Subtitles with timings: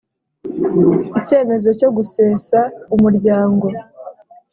[1.19, 2.59] icyemezo cyo gusesa
[2.95, 3.67] umuryango